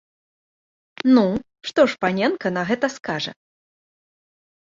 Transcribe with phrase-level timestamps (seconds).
[1.15, 1.23] Ну,
[1.71, 3.31] што ж паненка на гэта скажа?